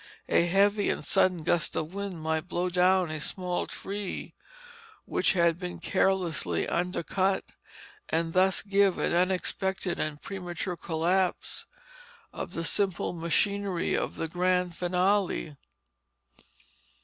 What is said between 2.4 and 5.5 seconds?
blow down a small tree, which